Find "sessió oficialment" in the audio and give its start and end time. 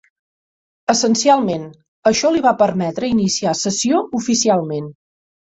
3.61-4.91